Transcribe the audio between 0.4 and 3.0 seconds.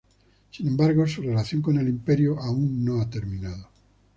Sin embargo, su relación con el Imperio aún no